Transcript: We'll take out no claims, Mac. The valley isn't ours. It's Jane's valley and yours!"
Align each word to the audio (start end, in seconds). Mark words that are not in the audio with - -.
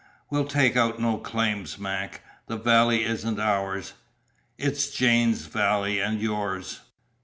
We'll 0.31 0.47
take 0.47 0.75
out 0.75 0.99
no 0.99 1.19
claims, 1.19 1.77
Mac. 1.77 2.21
The 2.47 2.57
valley 2.57 3.03
isn't 3.03 3.39
ours. 3.39 3.93
It's 4.57 4.89
Jane's 4.89 5.45
valley 5.45 5.99
and 5.99 6.19
yours!" 6.19 6.79